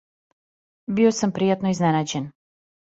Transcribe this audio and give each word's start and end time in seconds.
Био 1.01 1.13
сам 1.19 1.37
пријатно 1.39 1.77
изненађен. 1.77 2.31